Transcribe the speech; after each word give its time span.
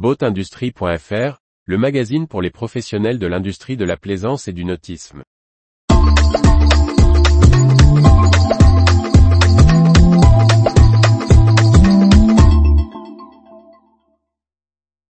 Boatindustrie.fr, 0.00 1.42
le 1.66 1.76
magazine 1.76 2.26
pour 2.26 2.40
les 2.40 2.48
professionnels 2.48 3.18
de 3.18 3.26
l'industrie 3.26 3.76
de 3.76 3.84
la 3.84 3.98
plaisance 3.98 4.48
et 4.48 4.54
du 4.54 4.64
nautisme. 4.64 5.22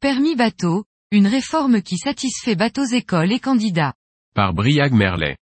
Permis 0.00 0.34
bateau, 0.34 0.86
une 1.10 1.26
réforme 1.26 1.82
qui 1.82 1.98
satisfait 1.98 2.54
bateaux 2.54 2.86
écoles 2.86 3.32
et 3.32 3.38
candidats. 3.38 3.92
Par 4.34 4.54
Briag 4.54 4.94
Merlet. 4.94 5.36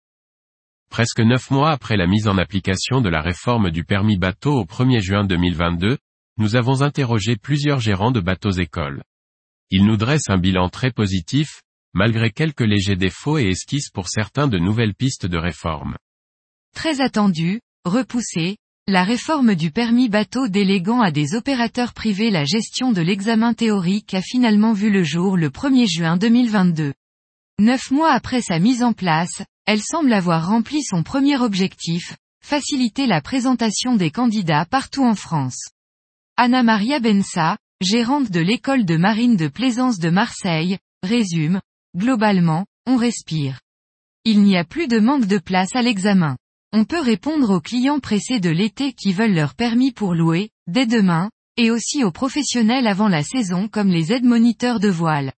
Presque 0.88 1.20
neuf 1.20 1.50
mois 1.50 1.72
après 1.72 1.98
la 1.98 2.06
mise 2.06 2.26
en 2.26 2.38
application 2.38 3.02
de 3.02 3.10
la 3.10 3.20
réforme 3.20 3.70
du 3.70 3.84
permis 3.84 4.16
bateau 4.16 4.54
au 4.54 4.64
1er 4.64 5.00
juin 5.00 5.24
2022, 5.24 5.98
nous 6.38 6.56
avons 6.56 6.80
interrogé 6.80 7.36
plusieurs 7.36 7.80
gérants 7.80 8.12
de 8.12 8.20
bateaux 8.20 8.52
écoles. 8.52 9.02
Ils 9.70 9.84
nous 9.84 9.96
dressent 9.96 10.30
un 10.30 10.38
bilan 10.38 10.68
très 10.68 10.92
positif, 10.92 11.62
malgré 11.92 12.30
quelques 12.30 12.60
légers 12.60 12.96
défauts 12.96 13.38
et 13.38 13.48
esquisses 13.48 13.90
pour 13.90 14.08
certains 14.08 14.46
de 14.46 14.58
nouvelles 14.58 14.94
pistes 14.94 15.26
de 15.26 15.38
réforme. 15.38 15.96
Très 16.74 17.00
attendu, 17.00 17.60
repoussé, 17.84 18.58
la 18.86 19.02
réforme 19.02 19.56
du 19.56 19.72
permis 19.72 20.08
bateau 20.08 20.46
déléguant 20.46 21.00
à 21.00 21.10
des 21.10 21.34
opérateurs 21.34 21.92
privés 21.92 22.30
la 22.30 22.44
gestion 22.44 22.92
de 22.92 23.02
l'examen 23.02 23.54
théorique 23.54 24.14
a 24.14 24.22
finalement 24.22 24.72
vu 24.72 24.90
le 24.90 25.02
jour 25.02 25.36
le 25.36 25.50
1er 25.50 25.88
juin 25.90 26.16
2022. 26.16 26.94
Neuf 27.58 27.90
mois 27.90 28.12
après 28.12 28.42
sa 28.42 28.60
mise 28.60 28.84
en 28.84 28.92
place, 28.92 29.42
elle 29.64 29.82
semble 29.82 30.12
avoir 30.12 30.46
rempli 30.46 30.84
son 30.84 31.02
premier 31.02 31.38
objectif, 31.38 32.16
faciliter 32.44 33.08
la 33.08 33.20
présentation 33.20 33.96
des 33.96 34.12
candidats 34.12 34.66
partout 34.66 35.04
en 35.04 35.16
France. 35.16 35.70
Anna 36.36 36.62
Maria 36.62 37.00
Bensa, 37.00 37.56
gérante 37.80 38.30
de 38.30 38.40
l'école 38.40 38.84
de 38.84 38.96
marine 38.96 39.36
de 39.36 39.48
plaisance 39.48 39.98
de 39.98 40.08
Marseille, 40.08 40.78
résume, 41.02 41.60
globalement, 41.96 42.66
on 42.86 42.96
respire. 42.96 43.60
Il 44.24 44.42
n'y 44.42 44.56
a 44.56 44.64
plus 44.64 44.88
de 44.88 44.98
manque 44.98 45.26
de 45.26 45.38
place 45.38 45.76
à 45.76 45.82
l'examen. 45.82 46.36
On 46.72 46.84
peut 46.84 47.00
répondre 47.00 47.50
aux 47.54 47.60
clients 47.60 48.00
pressés 48.00 48.40
de 48.40 48.50
l'été 48.50 48.92
qui 48.92 49.12
veulent 49.12 49.34
leur 49.34 49.54
permis 49.54 49.92
pour 49.92 50.14
louer, 50.14 50.50
dès 50.66 50.86
demain, 50.86 51.30
et 51.56 51.70
aussi 51.70 52.02
aux 52.02 52.10
professionnels 52.10 52.86
avant 52.86 53.08
la 53.08 53.22
saison 53.22 53.68
comme 53.68 53.88
les 53.88 54.12
aides-moniteurs 54.12 54.80
de 54.80 54.88
voile. 54.88 55.32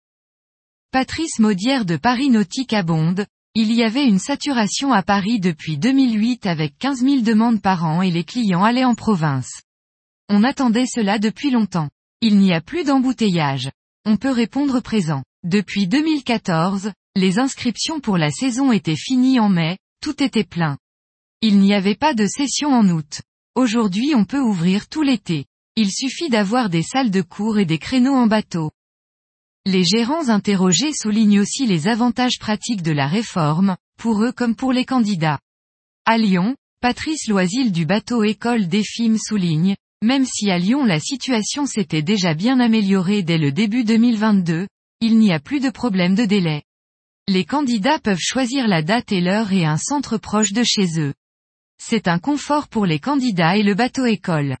Patrice 0.91 1.39
Maudière 1.39 1.85
de 1.85 1.97
Paris 1.97 2.29
Nautique 2.29 2.73
abonde, 2.73 3.25
il 3.55 3.73
y 3.73 3.83
avait 3.83 4.05
une 4.05 4.19
saturation 4.19 4.93
à 4.93 5.03
Paris 5.03 5.39
depuis 5.39 5.77
2008 5.77 6.45
avec 6.45 6.77
15 6.77 7.01
000 7.01 7.21
demandes 7.21 7.61
par 7.61 7.85
an 7.85 8.01
et 8.01 8.11
les 8.11 8.23
clients 8.23 8.63
allaient 8.63 8.85
en 8.85 8.95
province. 8.95 9.61
On 10.29 10.43
attendait 10.43 10.85
cela 10.85 11.19
depuis 11.19 11.51
longtemps. 11.51 11.89
Il 12.21 12.39
n'y 12.39 12.51
a 12.51 12.61
plus 12.61 12.83
d'embouteillage. 12.83 13.69
On 14.03 14.17
peut 14.17 14.31
répondre 14.31 14.79
présent. 14.79 15.23
Depuis 15.43 15.87
2014, 15.87 16.91
les 17.15 17.37
inscriptions 17.37 17.99
pour 17.99 18.17
la 18.17 18.31
saison 18.31 18.71
étaient 18.71 18.95
finies 18.95 19.39
en 19.39 19.49
mai, 19.49 19.77
tout 20.01 20.23
était 20.23 20.43
plein. 20.43 20.79
Il 21.41 21.59
n'y 21.59 21.75
avait 21.75 21.95
pas 21.95 22.15
de 22.15 22.25
session 22.25 22.69
en 22.69 22.89
août. 22.89 23.21
Aujourd'hui 23.53 24.15
on 24.15 24.25
peut 24.25 24.39
ouvrir 24.39 24.87
tout 24.89 25.03
l'été. 25.03 25.45
Il 25.75 25.91
suffit 25.91 26.29
d'avoir 26.29 26.71
des 26.71 26.81
salles 26.81 27.11
de 27.11 27.21
cours 27.21 27.59
et 27.59 27.65
des 27.65 27.77
créneaux 27.77 28.15
en 28.15 28.25
bateau. 28.25 28.71
Les 29.67 29.83
gérants 29.83 30.29
interrogés 30.29 30.93
soulignent 30.93 31.41
aussi 31.41 31.67
les 31.67 31.87
avantages 31.87 32.39
pratiques 32.39 32.81
de 32.81 32.93
la 32.93 33.07
réforme, 33.07 33.77
pour 33.99 34.23
eux 34.23 34.31
comme 34.31 34.55
pour 34.55 34.73
les 34.73 34.85
candidats. 34.85 35.39
À 36.05 36.17
Lyon, 36.17 36.55
Patrice 36.81 37.27
Loisil 37.27 37.71
du 37.71 37.85
bateau 37.85 38.23
École 38.23 38.67
d'EFIM 38.67 39.17
souligne, 39.19 39.75
même 40.03 40.25
si 40.25 40.51
à 40.51 40.59
Lyon 40.59 40.85
la 40.85 40.99
situation 40.99 41.65
s'était 41.65 42.03
déjà 42.03 42.33
bien 42.33 42.59
améliorée 42.59 43.23
dès 43.23 43.37
le 43.37 43.51
début 43.51 43.83
2022, 43.83 44.67
il 45.01 45.17
n'y 45.17 45.33
a 45.33 45.39
plus 45.39 45.59
de 45.59 45.69
problème 45.69 46.15
de 46.15 46.25
délai. 46.25 46.63
Les 47.27 47.45
candidats 47.45 47.99
peuvent 47.99 48.19
choisir 48.19 48.67
la 48.67 48.81
date 48.81 49.11
et 49.11 49.21
l'heure 49.21 49.51
et 49.51 49.65
un 49.65 49.77
centre 49.77 50.17
proche 50.17 50.53
de 50.53 50.63
chez 50.63 50.99
eux. 50.99 51.13
C'est 51.81 52.07
un 52.07 52.19
confort 52.19 52.67
pour 52.67 52.85
les 52.85 52.99
candidats 52.99 53.57
et 53.57 53.63
le 53.63 53.73
bateau 53.73 54.05
école. 54.05 54.57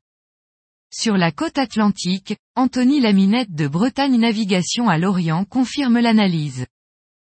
Sur 0.93 1.17
la 1.17 1.31
côte 1.31 1.57
atlantique, 1.57 2.35
Anthony 2.55 2.99
Laminette 2.99 3.53
de 3.53 3.67
Bretagne 3.67 4.17
Navigation 4.17 4.89
à 4.89 4.97
Lorient 4.97 5.45
confirme 5.45 5.99
l'analyse. 5.99 6.65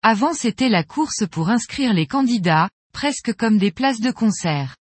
Avant 0.03 0.35
c'était 0.35 0.69
la 0.69 0.85
course 0.85 1.25
pour 1.31 1.49
inscrire 1.49 1.93
les 1.93 2.07
candidats, 2.07 2.69
presque 2.93 3.35
comme 3.35 3.59
des 3.59 3.73
places 3.73 4.01
de 4.01 4.11
concert. 4.11 4.77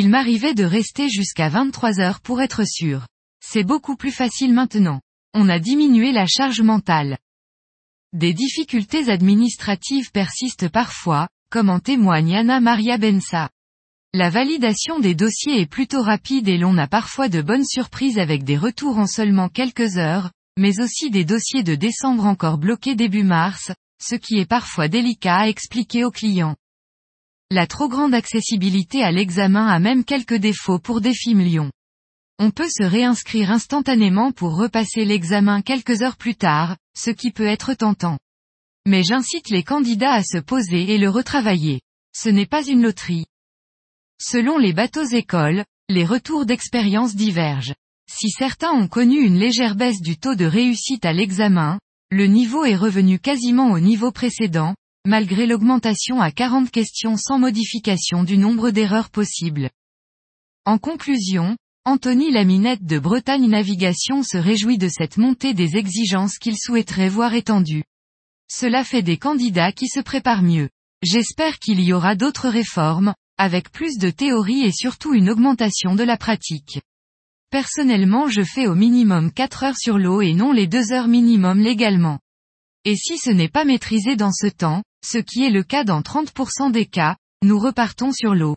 Il 0.00 0.10
m'arrivait 0.10 0.54
de 0.54 0.62
rester 0.62 1.08
jusqu'à 1.08 1.48
23 1.48 1.98
heures 1.98 2.20
pour 2.20 2.40
être 2.40 2.62
sûr. 2.64 3.08
C'est 3.44 3.64
beaucoup 3.64 3.96
plus 3.96 4.12
facile 4.12 4.54
maintenant. 4.54 5.00
On 5.34 5.48
a 5.48 5.58
diminué 5.58 6.12
la 6.12 6.24
charge 6.24 6.60
mentale. 6.60 7.18
Des 8.12 8.32
difficultés 8.32 9.10
administratives 9.10 10.12
persistent 10.12 10.68
parfois, 10.68 11.26
comme 11.50 11.68
en 11.68 11.80
témoigne 11.80 12.36
Anna 12.36 12.60
Maria 12.60 12.96
Bensa. 12.96 13.50
La 14.14 14.30
validation 14.30 15.00
des 15.00 15.16
dossiers 15.16 15.60
est 15.60 15.66
plutôt 15.66 16.02
rapide 16.02 16.46
et 16.46 16.58
l'on 16.58 16.78
a 16.78 16.86
parfois 16.86 17.28
de 17.28 17.42
bonnes 17.42 17.66
surprises 17.66 18.20
avec 18.20 18.44
des 18.44 18.56
retours 18.56 18.98
en 18.98 19.08
seulement 19.08 19.48
quelques 19.48 19.96
heures, 19.96 20.30
mais 20.56 20.78
aussi 20.78 21.10
des 21.10 21.24
dossiers 21.24 21.64
de 21.64 21.74
décembre 21.74 22.24
encore 22.24 22.58
bloqués 22.58 22.94
début 22.94 23.24
mars, 23.24 23.72
ce 24.00 24.14
qui 24.14 24.38
est 24.38 24.48
parfois 24.48 24.86
délicat 24.86 25.38
à 25.38 25.48
expliquer 25.48 26.04
aux 26.04 26.12
clients. 26.12 26.54
La 27.50 27.66
trop 27.66 27.88
grande 27.88 28.12
accessibilité 28.12 29.02
à 29.02 29.10
l'examen 29.10 29.68
a 29.68 29.78
même 29.78 30.04
quelques 30.04 30.34
défauts 30.34 30.78
pour 30.78 31.00
Lyon. 31.00 31.72
On 32.38 32.50
peut 32.50 32.68
se 32.68 32.84
réinscrire 32.84 33.50
instantanément 33.50 34.32
pour 34.32 34.54
repasser 34.54 35.06
l'examen 35.06 35.62
quelques 35.62 36.02
heures 36.02 36.18
plus 36.18 36.34
tard, 36.34 36.76
ce 36.94 37.10
qui 37.10 37.30
peut 37.30 37.46
être 37.46 37.72
tentant. 37.72 38.18
Mais 38.86 39.02
j'incite 39.02 39.48
les 39.48 39.62
candidats 39.62 40.12
à 40.12 40.22
se 40.22 40.36
poser 40.36 40.92
et 40.92 40.98
le 40.98 41.08
retravailler. 41.08 41.80
Ce 42.14 42.28
n'est 42.28 42.44
pas 42.44 42.66
une 42.66 42.82
loterie. 42.82 43.24
Selon 44.20 44.58
les 44.58 44.74
bateaux 44.74 45.06
écoles, 45.06 45.64
les 45.88 46.04
retours 46.04 46.44
d'expérience 46.44 47.16
divergent. 47.16 47.74
Si 48.10 48.28
certains 48.28 48.72
ont 48.72 48.88
connu 48.88 49.20
une 49.20 49.38
légère 49.38 49.74
baisse 49.74 50.02
du 50.02 50.18
taux 50.18 50.34
de 50.34 50.44
réussite 50.44 51.06
à 51.06 51.14
l'examen, 51.14 51.80
le 52.10 52.26
niveau 52.26 52.66
est 52.66 52.76
revenu 52.76 53.18
quasiment 53.18 53.70
au 53.70 53.80
niveau 53.80 54.12
précédent, 54.12 54.74
malgré 55.08 55.46
l'augmentation 55.46 56.20
à 56.20 56.30
40 56.30 56.70
questions 56.70 57.16
sans 57.16 57.38
modification 57.38 58.24
du 58.24 58.36
nombre 58.36 58.70
d'erreurs 58.70 59.08
possibles. 59.08 59.70
En 60.66 60.76
conclusion, 60.76 61.56
Anthony 61.86 62.30
Laminette 62.30 62.84
de 62.84 62.98
Bretagne 62.98 63.48
Navigation 63.48 64.22
se 64.22 64.36
réjouit 64.36 64.76
de 64.76 64.90
cette 64.90 65.16
montée 65.16 65.54
des 65.54 65.76
exigences 65.76 66.36
qu'il 66.36 66.58
souhaiterait 66.58 67.08
voir 67.08 67.32
étendues. 67.32 67.84
Cela 68.50 68.84
fait 68.84 69.00
des 69.00 69.16
candidats 69.16 69.72
qui 69.72 69.88
se 69.88 70.00
préparent 70.00 70.42
mieux. 70.42 70.68
J'espère 71.02 71.58
qu'il 71.58 71.80
y 71.80 71.94
aura 71.94 72.14
d'autres 72.14 72.50
réformes, 72.50 73.14
avec 73.38 73.70
plus 73.70 73.96
de 73.96 74.10
théorie 74.10 74.64
et 74.64 74.72
surtout 74.72 75.14
une 75.14 75.30
augmentation 75.30 75.94
de 75.94 76.04
la 76.04 76.18
pratique. 76.18 76.82
Personnellement 77.48 78.28
je 78.28 78.42
fais 78.42 78.66
au 78.66 78.74
minimum 78.74 79.32
4 79.32 79.62
heures 79.64 79.78
sur 79.78 79.96
l'eau 79.96 80.20
et 80.20 80.34
non 80.34 80.52
les 80.52 80.66
2 80.66 80.92
heures 80.92 81.08
minimum 81.08 81.60
légalement. 81.60 82.18
Et 82.84 82.94
si 82.94 83.16
ce 83.16 83.30
n'est 83.30 83.48
pas 83.48 83.64
maîtrisé 83.64 84.14
dans 84.14 84.32
ce 84.32 84.48
temps, 84.48 84.82
ce 85.04 85.18
qui 85.18 85.44
est 85.44 85.50
le 85.50 85.62
cas 85.62 85.84
dans 85.84 86.00
30% 86.00 86.70
des 86.72 86.86
cas, 86.86 87.16
nous 87.42 87.58
repartons 87.58 88.12
sur 88.12 88.34
l'eau. 88.34 88.56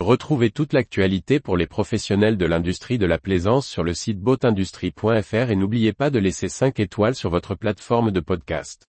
Retrouvez 0.00 0.50
toute 0.50 0.72
l'actualité 0.72 1.40
pour 1.40 1.56
les 1.56 1.66
professionnels 1.66 2.36
de 2.36 2.46
l'industrie 2.46 2.98
de 2.98 3.06
la 3.06 3.18
plaisance 3.18 3.66
sur 3.66 3.84
le 3.84 3.94
site 3.94 4.18
boatindustrie.fr 4.18 5.50
et 5.50 5.56
n'oubliez 5.56 5.92
pas 5.92 6.10
de 6.10 6.18
laisser 6.18 6.48
5 6.48 6.80
étoiles 6.80 7.14
sur 7.14 7.30
votre 7.30 7.54
plateforme 7.54 8.10
de 8.10 8.20
podcast. 8.20 8.89